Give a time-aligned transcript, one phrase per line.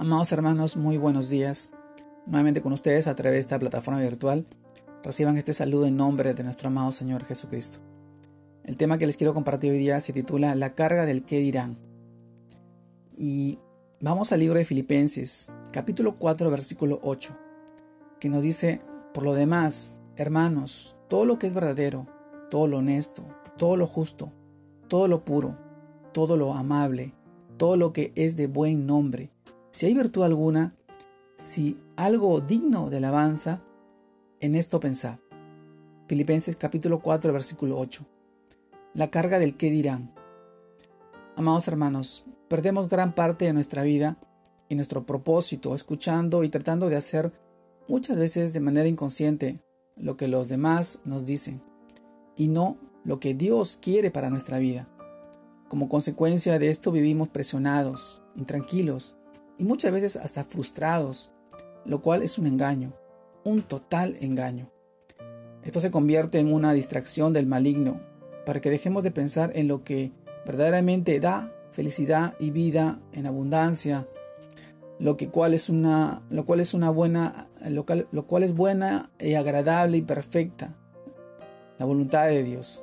[0.00, 1.68] Amados hermanos, muy buenos días.
[2.24, 4.46] Nuevamente con ustedes a través de esta plataforma virtual.
[5.04, 7.80] Reciban este saludo en nombre de nuestro amado Señor Jesucristo.
[8.64, 11.76] El tema que les quiero compartir hoy día se titula La carga del qué dirán.
[13.14, 13.58] Y
[14.00, 17.36] vamos al libro de Filipenses, capítulo 4, versículo 8,
[18.20, 18.80] que nos dice,
[19.12, 22.06] por lo demás, hermanos, todo lo que es verdadero,
[22.50, 23.22] todo lo honesto,
[23.58, 24.32] todo lo justo,
[24.88, 25.58] todo lo puro,
[26.14, 27.12] todo lo amable,
[27.58, 29.28] todo lo que es de buen nombre,
[29.72, 30.74] si hay virtud alguna,
[31.36, 33.62] si algo digno de alabanza,
[34.40, 35.18] en esto pensad.
[36.08, 38.04] Filipenses capítulo 4, versículo 8.
[38.94, 40.12] La carga del qué dirán.
[41.36, 44.18] Amados hermanos, perdemos gran parte de nuestra vida
[44.68, 47.32] y nuestro propósito escuchando y tratando de hacer
[47.88, 49.62] muchas veces de manera inconsciente
[49.96, 51.62] lo que los demás nos dicen
[52.36, 54.88] y no lo que Dios quiere para nuestra vida.
[55.68, 59.16] Como consecuencia de esto vivimos presionados, intranquilos
[59.60, 61.30] y muchas veces hasta frustrados,
[61.84, 62.94] lo cual es un engaño,
[63.44, 64.70] un total engaño.
[65.62, 68.00] Esto se convierte en una distracción del maligno
[68.46, 70.12] para que dejemos de pensar en lo que
[70.46, 74.08] verdaderamente da felicidad y vida en abundancia,
[74.98, 79.10] lo que cual es una, lo cual es una buena, lo lo cual es buena
[79.20, 80.74] y agradable y perfecta,
[81.78, 82.82] la voluntad de Dios.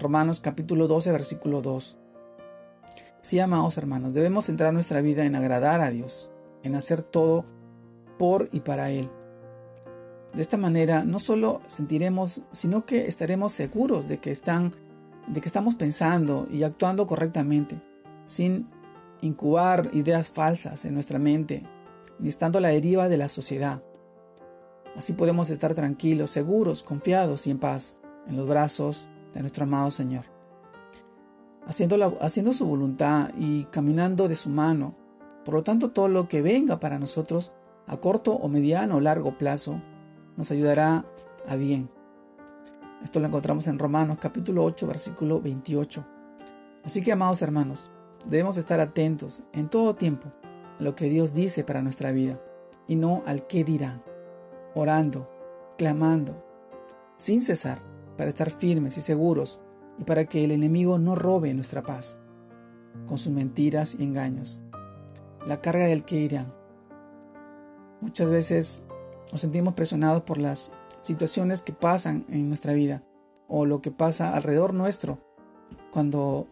[0.00, 2.01] Romanos capítulo 12, versículo 2.
[3.22, 6.28] Sí, amados hermanos, debemos centrar nuestra vida en agradar a Dios,
[6.64, 7.44] en hacer todo
[8.18, 9.08] por y para Él.
[10.34, 14.72] De esta manera no solo sentiremos, sino que estaremos seguros de que están,
[15.28, 17.80] de que estamos pensando y actuando correctamente,
[18.24, 18.68] sin
[19.20, 21.62] incubar ideas falsas en nuestra mente,
[22.18, 23.84] ni estando a la deriva de la sociedad.
[24.96, 29.92] Así podemos estar tranquilos, seguros, confiados y en paz en los brazos de nuestro amado
[29.92, 30.32] Señor
[31.66, 34.94] haciendo, su voluntad y caminando de su mano.
[35.44, 37.52] Por lo tanto, todo lo que venga para nosotros
[37.86, 39.80] a corto o mediano o largo plazo
[40.36, 41.04] nos ayudará
[41.46, 41.90] a bien.
[43.02, 46.04] Esto lo encontramos en Romanos capítulo 8 versículo 28.
[46.84, 47.90] Así que amados hermanos,
[48.26, 50.28] debemos estar atentos en todo tiempo
[50.78, 52.38] a lo que Dios dice para nuestra vida
[52.86, 54.02] y no al qué dirán,
[54.74, 55.28] orando,
[55.76, 56.44] clamando,
[57.16, 57.80] sin cesar,
[58.16, 59.60] para estar firmes y seguros
[59.98, 62.18] y para que el enemigo no robe nuestra paz
[63.06, 64.62] con sus mentiras y engaños.
[65.46, 66.52] La carga del que irán.
[68.00, 68.84] Muchas veces
[69.30, 73.02] nos sentimos presionados por las situaciones que pasan en nuestra vida
[73.48, 75.18] o lo que pasa alrededor nuestro
[75.90, 76.46] cuando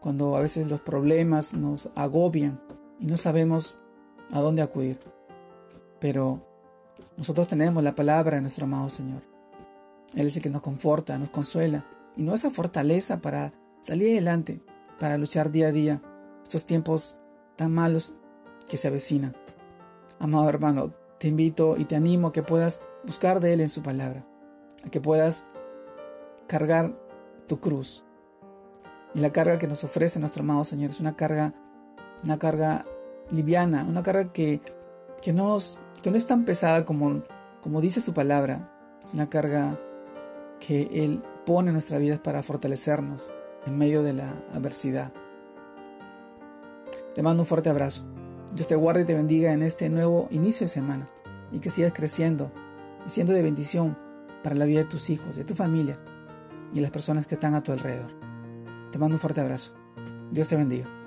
[0.00, 2.60] cuando a veces los problemas nos agobian
[3.00, 3.76] y no sabemos
[4.30, 5.00] a dónde acudir.
[5.98, 6.40] Pero
[7.16, 9.22] nosotros tenemos la palabra de nuestro amado Señor.
[10.14, 11.84] Él es el que nos conforta, nos consuela
[12.18, 14.60] y no esa fortaleza para salir adelante,
[14.98, 16.02] para luchar día a día
[16.42, 17.16] estos tiempos
[17.56, 18.16] tan malos
[18.68, 19.36] que se avecinan.
[20.18, 23.82] Amado hermano, te invito y te animo a que puedas buscar de Él en su
[23.82, 24.26] palabra,
[24.84, 25.46] a que puedas
[26.48, 26.98] cargar
[27.46, 28.04] tu cruz.
[29.14, 31.54] Y la carga que nos ofrece nuestro amado Señor es una carga,
[32.24, 32.82] una carga
[33.30, 34.60] liviana, una carga que,
[35.22, 35.56] que, no,
[36.02, 37.22] que no es tan pesada como,
[37.62, 38.74] como dice su palabra.
[39.04, 39.78] Es una carga
[40.58, 43.32] que Él pone en nuestra vida para fortalecernos
[43.66, 45.12] en medio de la adversidad.
[47.14, 48.04] Te mando un fuerte abrazo.
[48.54, 51.08] Dios te guarde y te bendiga en este nuevo inicio de semana
[51.52, 52.52] y que sigas creciendo
[53.06, 53.98] y siendo de bendición
[54.42, 55.98] para la vida de tus hijos, de tu familia
[56.72, 58.10] y las personas que están a tu alrededor.
[58.90, 59.74] Te mando un fuerte abrazo.
[60.30, 60.97] Dios te bendiga.